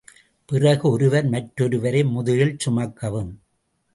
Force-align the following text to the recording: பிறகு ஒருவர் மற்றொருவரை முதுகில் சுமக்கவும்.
பிறகு 0.45 0.89
ஒருவர் 0.89 1.29
மற்றொருவரை 1.29 2.01
முதுகில் 2.09 2.57
சுமக்கவும். 2.65 3.31